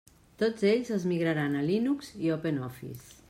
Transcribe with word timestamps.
Tots 0.43 0.65
ells 0.69 0.89
es 0.95 1.05
migraran 1.11 1.59
a 1.59 1.63
Linux 1.67 2.11
i 2.25 2.35
OpenOffice. 2.39 3.15